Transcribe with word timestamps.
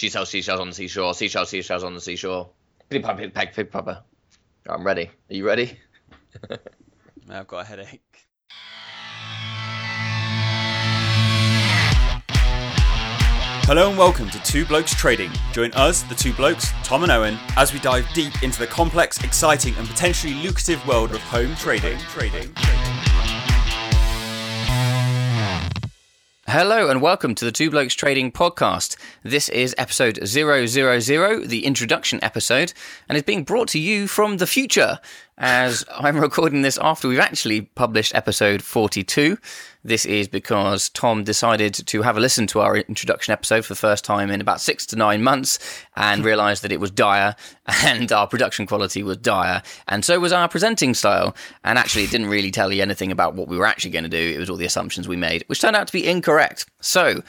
She 0.00 0.08
sells 0.08 0.30
seashells 0.30 0.60
on 0.60 0.68
the 0.70 0.74
seashore. 0.74 1.12
Seashells, 1.12 1.50
seashells 1.50 1.84
on 1.84 1.94
the 1.94 2.00
seashore. 2.00 2.48
Pig 2.88 3.04
pig 3.04 3.16
pig 3.18 3.34
pig 3.34 3.52
pig 3.52 3.70
papa. 3.70 4.02
I'm 4.66 4.82
ready. 4.82 5.10
Are 5.28 5.34
you 5.34 5.46
ready? 5.46 5.78
I've 7.28 7.46
got 7.46 7.58
a 7.58 7.64
headache. 7.64 8.00
Hello 13.66 13.90
and 13.90 13.98
welcome 13.98 14.30
to 14.30 14.42
Two 14.42 14.64
Blokes 14.64 14.94
Trading. 14.94 15.30
Join 15.52 15.70
us, 15.72 16.00
the 16.04 16.14
two 16.14 16.32
blokes, 16.32 16.70
Tom 16.82 17.02
and 17.02 17.12
Owen, 17.12 17.38
as 17.58 17.74
we 17.74 17.78
dive 17.80 18.08
deep 18.14 18.42
into 18.42 18.58
the 18.58 18.66
complex, 18.66 19.22
exciting, 19.22 19.74
and 19.76 19.86
potentially 19.86 20.32
lucrative 20.32 20.84
world 20.86 21.10
of 21.10 21.20
home 21.20 21.54
trading. 21.56 21.98
trading. 22.08 22.50
Hello 26.52 26.90
and 26.90 27.00
welcome 27.00 27.36
to 27.36 27.44
the 27.44 27.52
Two 27.52 27.70
Blokes 27.70 27.94
Trading 27.94 28.32
podcast. 28.32 28.96
This 29.22 29.48
is 29.50 29.72
episode 29.78 30.18
000, 30.26 30.66
the 31.46 31.64
introduction 31.64 32.18
episode, 32.24 32.72
and 33.08 33.16
is 33.16 33.22
being 33.22 33.44
brought 33.44 33.68
to 33.68 33.78
you 33.78 34.08
from 34.08 34.38
the 34.38 34.48
future 34.48 34.98
as 35.40 35.86
I'm 35.90 36.18
recording 36.18 36.60
this 36.60 36.76
after 36.76 37.08
we've 37.08 37.18
actually 37.18 37.62
published 37.62 38.14
episode 38.14 38.62
42. 38.62 39.38
This 39.82 40.04
is 40.04 40.28
because 40.28 40.90
Tom 40.90 41.24
decided 41.24 41.72
to 41.72 42.02
have 42.02 42.18
a 42.18 42.20
listen 42.20 42.46
to 42.48 42.60
our 42.60 42.76
introduction 42.76 43.32
episode 43.32 43.64
for 43.64 43.72
the 43.72 43.78
first 43.78 44.04
time 44.04 44.30
in 44.30 44.42
about 44.42 44.60
six 44.60 44.84
to 44.86 44.96
nine 44.96 45.22
months 45.22 45.58
and 45.96 46.22
realized 46.26 46.62
that 46.62 46.72
it 46.72 46.78
was 46.78 46.90
dire 46.90 47.34
and 47.84 48.12
our 48.12 48.26
production 48.26 48.66
quality 48.66 49.02
was 49.02 49.16
dire. 49.16 49.62
And 49.88 50.04
so 50.04 50.20
was 50.20 50.32
our 50.32 50.46
presenting 50.46 50.92
style. 50.92 51.34
And 51.64 51.78
actually, 51.78 52.04
it 52.04 52.10
didn't 52.10 52.28
really 52.28 52.50
tell 52.50 52.70
you 52.70 52.82
anything 52.82 53.10
about 53.10 53.34
what 53.34 53.48
we 53.48 53.56
were 53.56 53.66
actually 53.66 53.92
going 53.92 54.04
to 54.04 54.10
do. 54.10 54.34
It 54.34 54.38
was 54.38 54.50
all 54.50 54.58
the 54.58 54.66
assumptions 54.66 55.08
we 55.08 55.16
made, 55.16 55.44
which 55.46 55.62
turned 55.62 55.74
out 55.74 55.86
to 55.86 55.92
be 55.94 56.06
incorrect. 56.06 56.66
So, 56.82 57.22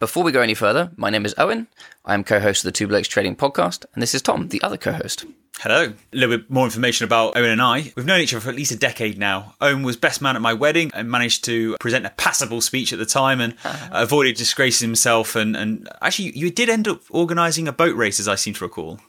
before 0.00 0.22
we 0.22 0.32
go 0.32 0.40
any 0.40 0.54
further, 0.54 0.90
my 0.96 1.10
name 1.10 1.24
is 1.24 1.34
Owen. 1.38 1.66
I 2.04 2.14
am 2.14 2.24
co 2.24 2.38
host 2.40 2.64
of 2.64 2.68
the 2.68 2.72
Two 2.72 2.86
Blokes 2.86 3.08
Trading 3.08 3.34
podcast, 3.34 3.84
and 3.94 4.02
this 4.02 4.14
is 4.14 4.22
Tom, 4.22 4.48
the 4.48 4.62
other 4.62 4.76
co 4.76 4.92
host. 4.92 5.24
Hello. 5.58 5.92
A 6.12 6.16
little 6.16 6.38
bit 6.38 6.48
more 6.48 6.64
information 6.64 7.04
about 7.04 7.36
Owen 7.36 7.50
and 7.50 7.60
I. 7.60 7.92
We've 7.96 8.06
known 8.06 8.20
each 8.20 8.32
other 8.32 8.40
for 8.40 8.50
at 8.50 8.54
least 8.54 8.70
a 8.70 8.76
decade 8.76 9.18
now. 9.18 9.56
Owen 9.60 9.82
was 9.82 9.96
best 9.96 10.22
man 10.22 10.36
at 10.36 10.42
my 10.42 10.54
wedding 10.54 10.92
and 10.94 11.10
managed 11.10 11.44
to 11.46 11.76
present 11.80 12.06
a 12.06 12.10
passable 12.10 12.60
speech 12.60 12.92
at 12.92 13.00
the 13.00 13.06
time 13.06 13.40
and 13.40 13.56
avoided 13.90 14.36
disgracing 14.36 14.86
himself. 14.86 15.34
And, 15.34 15.56
and 15.56 15.88
actually, 16.00 16.38
you 16.38 16.52
did 16.52 16.68
end 16.68 16.86
up 16.86 17.02
organising 17.10 17.66
a 17.66 17.72
boat 17.72 17.96
race, 17.96 18.20
as 18.20 18.28
I 18.28 18.36
seem 18.36 18.54
to 18.54 18.64
recall. 18.64 19.00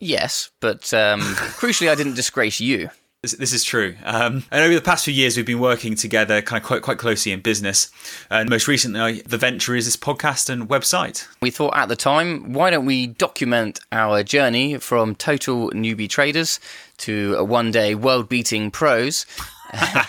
Yes, 0.00 0.50
but 0.60 0.92
um, 0.92 1.20
crucially, 1.60 1.88
I 1.88 1.94
didn't 1.94 2.14
disgrace 2.14 2.58
you. 2.58 2.90
This, 3.24 3.32
this 3.32 3.52
is 3.54 3.64
true. 3.64 3.96
Um, 4.04 4.44
and 4.50 4.62
over 4.62 4.74
the 4.74 4.82
past 4.82 5.06
few 5.06 5.14
years, 5.14 5.34
we've 5.34 5.46
been 5.46 5.58
working 5.58 5.94
together 5.94 6.42
kind 6.42 6.60
of 6.60 6.66
quite, 6.66 6.82
quite 6.82 6.98
closely 6.98 7.32
in 7.32 7.40
business. 7.40 7.90
And 8.28 8.50
most 8.50 8.68
recently, 8.68 9.22
the 9.22 9.38
venture 9.38 9.74
is 9.74 9.86
this 9.86 9.96
podcast 9.96 10.50
and 10.50 10.68
website. 10.68 11.26
We 11.40 11.50
thought 11.50 11.74
at 11.74 11.88
the 11.88 11.96
time, 11.96 12.52
why 12.52 12.68
don't 12.68 12.84
we 12.84 13.06
document 13.06 13.80
our 13.90 14.22
journey 14.22 14.76
from 14.76 15.14
total 15.14 15.70
newbie 15.70 16.06
traders 16.06 16.60
to 16.98 17.42
one 17.46 17.70
day 17.70 17.94
world 17.94 18.28
beating 18.28 18.70
pros? 18.70 19.24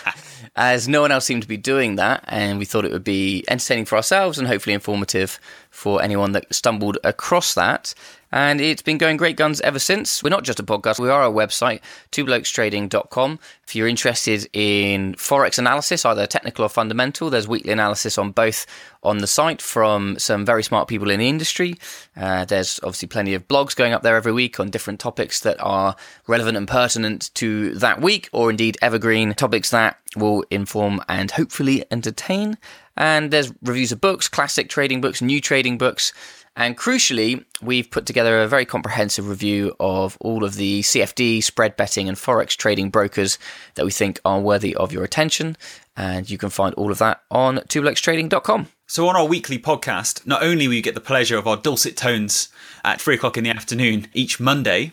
as 0.56 0.86
no 0.86 1.00
one 1.00 1.10
else 1.10 1.24
seemed 1.24 1.42
to 1.42 1.48
be 1.48 1.56
doing 1.56 1.96
that. 1.96 2.22
And 2.28 2.58
we 2.58 2.66
thought 2.66 2.84
it 2.84 2.92
would 2.92 3.04
be 3.04 3.44
entertaining 3.48 3.86
for 3.86 3.96
ourselves 3.96 4.38
and 4.38 4.46
hopefully 4.46 4.74
informative 4.74 5.40
for 5.70 6.02
anyone 6.02 6.32
that 6.32 6.54
stumbled 6.54 6.98
across 7.02 7.54
that. 7.54 7.94
And 8.32 8.60
it's 8.60 8.82
been 8.82 8.98
going 8.98 9.16
great 9.16 9.36
guns 9.36 9.60
ever 9.60 9.78
since. 9.78 10.22
We're 10.22 10.30
not 10.30 10.44
just 10.44 10.60
a 10.60 10.64
podcast, 10.64 10.98
we 10.98 11.08
are 11.08 11.24
a 11.24 11.30
website, 11.30 11.80
twoblokestrading.com. 12.12 13.38
If 13.66 13.74
you're 13.74 13.88
interested 13.88 14.48
in 14.52 15.14
Forex 15.14 15.58
analysis, 15.58 16.04
either 16.04 16.26
technical 16.26 16.64
or 16.64 16.68
fundamental, 16.68 17.30
there's 17.30 17.48
weekly 17.48 17.72
analysis 17.72 18.18
on 18.18 18.32
both 18.32 18.66
on 19.02 19.18
the 19.18 19.26
site 19.26 19.62
from 19.62 20.18
some 20.18 20.44
very 20.44 20.62
smart 20.62 20.88
people 20.88 21.10
in 21.10 21.20
the 21.20 21.28
industry. 21.28 21.76
Uh, 22.16 22.44
there's 22.44 22.80
obviously 22.82 23.08
plenty 23.08 23.34
of 23.34 23.46
blogs 23.46 23.76
going 23.76 23.92
up 23.92 24.02
there 24.02 24.16
every 24.16 24.32
week 24.32 24.58
on 24.58 24.70
different 24.70 24.98
topics 24.98 25.40
that 25.40 25.56
are 25.60 25.94
relevant 26.26 26.56
and 26.56 26.66
pertinent 26.66 27.32
to 27.34 27.74
that 27.74 28.00
week, 28.00 28.28
or 28.32 28.50
indeed 28.50 28.76
evergreen 28.82 29.34
topics 29.34 29.70
that 29.70 29.98
will 30.16 30.44
inform 30.50 31.00
and 31.08 31.30
hopefully 31.30 31.84
entertain. 31.90 32.58
And 32.96 33.30
there's 33.30 33.52
reviews 33.62 33.92
of 33.92 34.00
books, 34.00 34.28
classic 34.28 34.68
trading 34.68 35.00
books, 35.00 35.20
new 35.20 35.40
trading 35.40 35.78
books. 35.78 36.12
And 36.58 36.76
crucially, 36.76 37.44
we've 37.60 37.90
put 37.90 38.06
together 38.06 38.40
a 38.40 38.48
very 38.48 38.64
comprehensive 38.64 39.28
review 39.28 39.76
of 39.78 40.16
all 40.20 40.42
of 40.42 40.54
the 40.54 40.80
CFD, 40.80 41.42
spread 41.42 41.76
betting, 41.76 42.08
and 42.08 42.16
Forex 42.16 42.56
trading 42.56 42.88
brokers 42.88 43.38
that 43.74 43.84
we 43.84 43.90
think 43.90 44.18
are 44.24 44.40
worthy 44.40 44.74
of 44.74 44.90
your 44.90 45.04
attention. 45.04 45.58
And 45.98 46.30
you 46.30 46.38
can 46.38 46.48
find 46.48 46.74
all 46.74 46.90
of 46.90 46.98
that 46.98 47.22
on 47.30 47.58
twoblokestrading.com. 47.58 48.68
So, 48.86 49.06
on 49.08 49.16
our 49.16 49.26
weekly 49.26 49.58
podcast, 49.58 50.26
not 50.26 50.42
only 50.42 50.66
will 50.66 50.74
you 50.74 50.82
get 50.82 50.94
the 50.94 51.00
pleasure 51.00 51.36
of 51.36 51.46
our 51.46 51.56
dulcet 51.56 51.96
tones 51.96 52.48
at 52.84 53.00
three 53.00 53.16
o'clock 53.16 53.36
in 53.36 53.44
the 53.44 53.50
afternoon 53.50 54.06
each 54.14 54.40
Monday, 54.40 54.92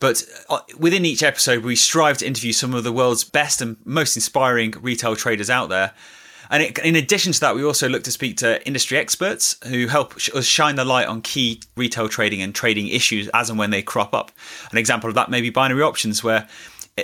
but 0.00 0.24
uh, 0.48 0.60
within 0.78 1.04
each 1.04 1.22
episode, 1.22 1.64
we 1.64 1.76
strive 1.76 2.18
to 2.18 2.26
interview 2.26 2.52
some 2.52 2.74
of 2.74 2.84
the 2.84 2.92
world's 2.92 3.24
best 3.24 3.60
and 3.60 3.76
most 3.84 4.16
inspiring 4.16 4.72
retail 4.80 5.16
traders 5.16 5.50
out 5.50 5.68
there 5.68 5.92
and 6.50 6.62
it, 6.62 6.78
in 6.78 6.96
addition 6.96 7.32
to 7.32 7.40
that, 7.40 7.54
we 7.54 7.64
also 7.64 7.88
look 7.88 8.04
to 8.04 8.12
speak 8.12 8.36
to 8.38 8.64
industry 8.66 8.98
experts 8.98 9.56
who 9.66 9.86
help 9.86 10.16
us 10.16 10.44
shine 10.44 10.76
the 10.76 10.84
light 10.84 11.06
on 11.06 11.22
key 11.22 11.60
retail 11.76 12.08
trading 12.08 12.42
and 12.42 12.54
trading 12.54 12.88
issues 12.88 13.28
as 13.28 13.50
and 13.50 13.58
when 13.58 13.70
they 13.70 13.82
crop 13.82 14.14
up. 14.14 14.30
An 14.70 14.78
example 14.78 15.08
of 15.08 15.14
that 15.14 15.30
may 15.30 15.40
be 15.40 15.50
binary 15.50 15.82
options, 15.82 16.22
where 16.22 16.48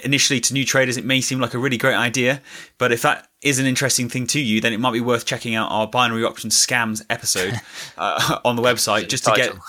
initially 0.05 0.41
to 0.41 0.55
new 0.55 0.65
traders 0.65 0.97
it 0.97 1.05
may 1.05 1.21
seem 1.21 1.41
like 1.41 1.55
a 1.55 1.59
really 1.59 1.77
great 1.77 1.95
idea, 1.95 2.41
but 2.79 2.93
if 2.93 3.03
that 3.03 3.29
is 3.43 3.59
an 3.59 3.67
interesting 3.67 4.09
thing 4.09 4.27
to 4.29 4.41
you, 4.41 4.61
then 4.61 4.73
it 4.73 4.81
might 4.81 4.93
be 4.93 5.01
worth 5.01 5.25
checking 5.25 5.55
out 5.55 5.71
our 5.71 5.87
binary 5.87 6.25
options 6.25 6.55
scams 6.55 7.03
episode 7.11 7.55
uh, 7.99 8.39
on 8.45 8.57
the 8.57 8.63
website 8.63 9.09
just 9.09 9.25
to 9.25 9.33
get. 9.35 9.55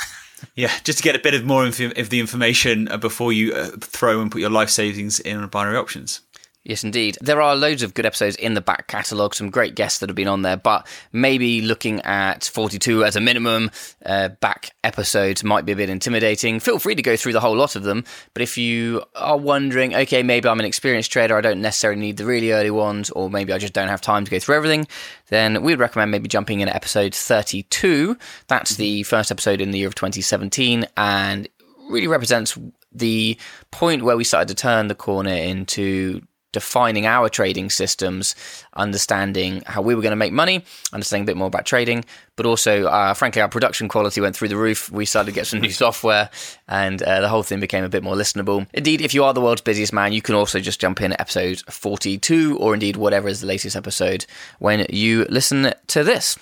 Yeah, 0.55 0.71
just 0.83 0.97
to 0.97 1.03
get 1.03 1.15
a 1.15 1.19
bit 1.19 1.35
of 1.35 1.45
more 1.45 1.67
of 1.67 1.77
the 1.77 2.19
information 2.19 2.89
before 2.99 3.31
you 3.31 3.53
uh, 3.53 3.69
throw 3.79 4.21
and 4.21 4.31
put 4.31 4.41
your 4.41 4.49
life 4.49 4.71
savings 4.71 5.19
in 5.19 5.45
binary 5.49 5.77
options. 5.77 6.21
Yes, 6.63 6.83
indeed. 6.83 7.17
There 7.21 7.41
are 7.41 7.55
loads 7.55 7.81
of 7.81 7.95
good 7.95 8.05
episodes 8.05 8.35
in 8.35 8.53
the 8.53 8.61
back 8.61 8.85
catalogue, 8.85 9.33
some 9.33 9.49
great 9.49 9.73
guests 9.73 9.97
that 9.99 10.09
have 10.09 10.15
been 10.15 10.27
on 10.27 10.43
there, 10.43 10.57
but 10.57 10.85
maybe 11.11 11.59
looking 11.59 12.01
at 12.01 12.43
42 12.43 13.03
as 13.03 13.15
a 13.15 13.19
minimum 13.19 13.71
uh, 14.05 14.29
back 14.29 14.75
episodes 14.83 15.43
might 15.43 15.65
be 15.65 15.71
a 15.71 15.75
bit 15.75 15.89
intimidating. 15.89 16.59
Feel 16.59 16.77
free 16.77 16.93
to 16.93 17.01
go 17.01 17.17
through 17.17 17.33
the 17.33 17.39
whole 17.39 17.55
lot 17.55 17.75
of 17.75 17.81
them, 17.81 18.03
but 18.35 18.43
if 18.43 18.59
you 18.59 19.01
are 19.15 19.39
wondering, 19.39 19.95
okay, 19.95 20.21
maybe 20.21 20.47
I'm 20.47 20.59
an 20.59 20.67
experienced 20.67 21.11
trader, 21.11 21.35
I 21.35 21.41
don't 21.41 21.61
necessarily 21.61 21.99
need 21.99 22.17
the 22.17 22.25
really 22.25 22.51
early 22.51 22.69
ones, 22.71 23.09
or 23.09 23.27
maybe 23.27 23.51
I 23.53 23.57
just 23.57 23.73
don't 23.73 23.87
have 23.87 24.01
time 24.01 24.23
to 24.25 24.29
go 24.29 24.37
through 24.37 24.55
everything, 24.55 24.87
then 25.29 25.63
we'd 25.63 25.79
recommend 25.79 26.11
maybe 26.11 26.29
jumping 26.29 26.59
in 26.59 26.69
at 26.69 26.75
episode 26.75 27.15
32. 27.15 28.15
That's 28.47 28.75
the 28.75 29.01
first 29.01 29.31
episode 29.31 29.61
in 29.61 29.71
the 29.71 29.79
year 29.79 29.87
of 29.87 29.95
2017, 29.95 30.85
and 30.95 31.47
really 31.89 32.07
represents 32.07 32.55
the 32.91 33.35
point 33.71 34.03
where 34.03 34.17
we 34.17 34.23
started 34.23 34.49
to 34.49 34.55
turn 34.55 34.89
the 34.89 34.95
corner 34.95 35.33
into 35.33 36.21
defining 36.51 37.05
our 37.05 37.29
trading 37.29 37.69
systems, 37.69 38.35
understanding 38.73 39.63
how 39.65 39.81
we 39.81 39.95
were 39.95 40.01
going 40.01 40.11
to 40.11 40.17
make 40.17 40.33
money, 40.33 40.63
understanding 40.91 41.23
a 41.23 41.27
bit 41.27 41.37
more 41.37 41.47
about 41.47 41.65
trading, 41.65 42.03
but 42.35 42.45
also, 42.45 42.85
uh, 42.85 43.13
frankly, 43.13 43.41
our 43.41 43.49
production 43.49 43.87
quality 43.87 44.21
went 44.21 44.35
through 44.35 44.47
the 44.47 44.57
roof. 44.57 44.91
We 44.91 45.05
started 45.05 45.31
to 45.31 45.35
get 45.35 45.47
some 45.47 45.61
new 45.61 45.69
software, 45.71 46.29
and 46.67 47.01
uh, 47.01 47.21
the 47.21 47.29
whole 47.29 47.43
thing 47.43 47.59
became 47.59 47.83
a 47.83 47.89
bit 47.89 48.03
more 48.03 48.15
listenable. 48.15 48.67
Indeed, 48.73 49.01
if 49.01 49.13
you 49.13 49.23
are 49.23 49.33
the 49.33 49.41
world's 49.41 49.61
busiest 49.61 49.93
man, 49.93 50.13
you 50.13 50.21
can 50.21 50.35
also 50.35 50.59
just 50.59 50.79
jump 50.79 51.01
in 51.01 51.13
at 51.13 51.21
episode 51.21 51.61
42, 51.69 52.57
or 52.57 52.73
indeed 52.73 52.97
whatever 52.97 53.27
is 53.27 53.41
the 53.41 53.47
latest 53.47 53.75
episode 53.75 54.25
when 54.59 54.85
you 54.89 55.25
listen 55.29 55.73
to 55.87 56.03
this. 56.03 56.37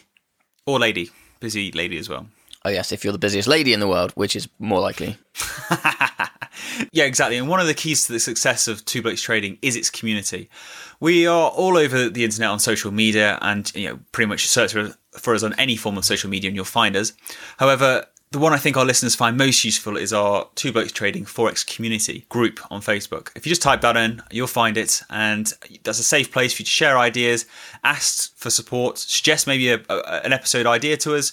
Or 0.65 0.79
lady, 0.79 1.09
busy 1.39 1.71
lady 1.71 1.97
as 1.97 2.09
well. 2.09 2.27
Oh, 2.65 2.69
yes, 2.69 2.91
if 2.91 3.03
you're 3.03 3.13
the 3.13 3.19
busiest 3.19 3.47
lady 3.47 3.73
in 3.73 3.79
the 3.79 3.87
world, 3.87 4.11
which 4.15 4.35
is 4.35 4.49
more 4.59 4.81
likely. 4.81 5.17
yeah, 6.91 7.05
exactly. 7.05 7.37
And 7.37 7.47
one 7.47 7.59
of 7.59 7.67
the 7.67 7.73
keys 7.73 8.05
to 8.05 8.13
the 8.13 8.19
success 8.19 8.67
of 8.67 8.83
Two 8.85 9.01
Blokes 9.01 9.21
Trading 9.21 9.57
is 9.61 9.75
its 9.75 9.89
community. 9.89 10.49
We 10.99 11.27
are 11.27 11.49
all 11.51 11.77
over 11.77 12.09
the 12.09 12.23
internet 12.23 12.49
on 12.49 12.59
social 12.59 12.91
media, 12.91 13.37
and 13.41 13.73
you 13.75 13.89
know, 13.89 13.99
pretty 14.11 14.27
much 14.27 14.47
search 14.47 14.73
for 15.17 15.35
us 15.35 15.43
on 15.43 15.53
any 15.59 15.75
form 15.75 15.97
of 15.97 16.05
social 16.05 16.29
media, 16.29 16.49
and 16.49 16.55
you'll 16.55 16.65
find 16.65 16.95
us. 16.95 17.13
However, 17.57 18.05
the 18.31 18.39
one 18.39 18.53
I 18.53 18.57
think 18.57 18.77
our 18.77 18.85
listeners 18.85 19.15
find 19.15 19.37
most 19.37 19.63
useful 19.63 19.97
is 19.97 20.13
our 20.13 20.47
Two 20.53 20.71
Blokes 20.71 20.91
Trading 20.91 21.25
Forex 21.25 21.65
community 21.65 22.25
group 22.29 22.59
on 22.69 22.79
Facebook. 22.79 23.31
If 23.35 23.45
you 23.45 23.49
just 23.49 23.63
type 23.63 23.81
that 23.81 23.97
in, 23.97 24.21
you'll 24.29 24.45
find 24.45 24.77
it, 24.77 25.01
and 25.09 25.51
that's 25.83 25.99
a 25.99 26.03
safe 26.03 26.31
place 26.31 26.53
for 26.53 26.61
you 26.61 26.65
to 26.65 26.71
share 26.71 26.99
ideas, 26.99 27.45
ask 27.83 28.37
for 28.37 28.51
support, 28.51 28.99
suggest 28.99 29.47
maybe 29.47 29.71
a, 29.71 29.81
a, 29.89 30.21
an 30.23 30.31
episode 30.31 30.67
idea 30.67 30.95
to 30.97 31.15
us, 31.15 31.31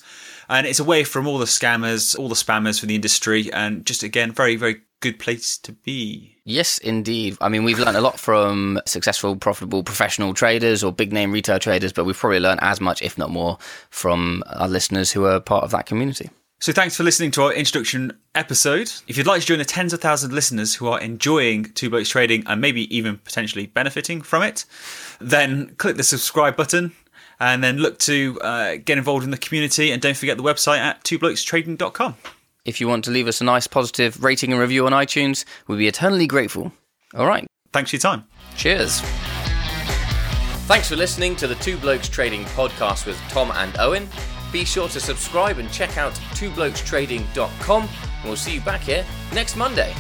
and 0.49 0.67
it's 0.67 0.79
away 0.79 1.05
from 1.05 1.26
all 1.26 1.38
the 1.38 1.44
scammers, 1.44 2.19
all 2.19 2.29
the 2.31 2.35
spammers 2.35 2.81
from 2.81 2.88
the 2.88 2.94
industry, 2.94 3.53
and 3.53 3.85
just 3.85 4.03
again, 4.03 4.32
very, 4.32 4.56
very 4.56 4.81
good 5.01 5.19
place 5.19 5.59
to 5.59 5.73
be. 5.73 6.37
Yes, 6.45 6.79
indeed. 6.79 7.37
I 7.41 7.49
mean, 7.49 7.65
we've 7.65 7.79
learned 7.79 7.97
a 7.97 8.01
lot 8.01 8.19
from 8.19 8.81
successful, 8.87 9.37
profitable 9.37 9.83
professional 9.83 10.35
traders 10.35 10.85
or 10.85 10.93
big 10.93 11.13
name 11.13 11.33
retail 11.33 11.59
traders, 11.59 11.93
but 11.93 12.05
we've 12.05 12.17
probably 12.17 12.41
learned 12.41 12.61
as 12.63 12.81
much, 12.81 13.03
if 13.03 13.19
not 13.19 13.31
more, 13.31 13.59
from 13.91 14.43
our 14.47 14.69
listeners 14.69 15.13
who 15.13 15.25
are 15.25 15.41
part 15.41 15.65
of 15.65 15.71
that 15.73 15.87
community. 15.87 16.31
So, 16.59 16.73
thanks 16.73 16.97
for 16.97 17.03
listening 17.03 17.33
to 17.33 17.43
our 17.43 17.53
introduction 17.53 18.19
episode. 18.35 18.91
If 19.07 19.19
you'd 19.19 19.27
like 19.27 19.43
to 19.43 19.47
join 19.47 19.59
the 19.59 19.65
tens 19.65 19.93
of 19.93 20.01
thousands 20.01 20.33
of 20.33 20.35
listeners 20.35 20.75
who 20.77 20.89
are 20.89 20.99
enjoying 21.01 21.65
Two 21.75 21.91
Blokes 21.91 22.09
Trading 22.09 22.45
and 22.47 22.63
maybe 22.63 22.97
even 22.97 23.19
potentially 23.19 23.67
benefiting 23.67 24.23
from 24.23 24.43
it, 24.43 24.65
then 25.21 25.75
click 25.77 25.97
the 25.97 26.03
subscribe 26.03 26.57
button 26.57 26.93
and 27.39 27.63
then 27.63 27.77
look 27.77 27.99
to 27.99 28.41
uh, 28.41 28.77
get 28.77 28.97
involved 28.97 29.25
in 29.25 29.33
the 29.33 29.39
community. 29.39 29.91
And 29.91 30.01
don't 30.01 30.17
forget 30.17 30.39
the 30.39 30.43
website 30.43 30.79
at 30.79 31.05
twoblokestrading.com. 31.05 32.17
If 32.67 32.81
you 32.81 32.89
want 32.89 33.05
to 33.05 33.11
leave 33.13 33.29
us 33.29 33.41
a 33.41 33.45
nice 33.45 33.67
positive 33.67 34.23
rating 34.23 34.53
and 34.53 34.61
review 34.61 34.87
on 34.87 34.93
iTunes, 34.93 35.45
we'd 35.69 35.79
be 35.79 35.87
eternally 35.87 36.27
grateful. 36.27 36.73
All 37.15 37.27
right. 37.27 37.47
Thanks 37.73 37.91
for 37.91 37.97
your 37.97 38.01
time. 38.01 38.25
Cheers. 38.57 39.01
Thanks 40.67 40.89
for 40.89 40.97
listening 40.97 41.37
to 41.37 41.47
the 41.47 41.55
Two 41.57 41.77
Blokes 41.79 42.09
Trading 42.09 42.45
podcast 42.47 43.07
with 43.07 43.17
Tom 43.29 43.53
and 43.53 43.79
Owen. 43.79 44.09
Be 44.53 44.65
sure 44.65 44.89
to 44.89 44.99
subscribe 44.99 45.59
and 45.59 45.71
check 45.71 45.97
out 45.97 46.15
twoblokestrading.com, 46.35 47.83
and 47.83 48.25
we'll 48.25 48.37
see 48.37 48.55
you 48.55 48.61
back 48.63 48.81
here 48.81 49.05
next 49.33 49.55
Monday. 49.57 49.95